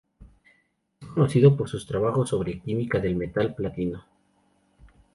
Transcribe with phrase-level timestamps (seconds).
[0.99, 4.03] Es conocido por sus trabajos sobre la química del metal platino.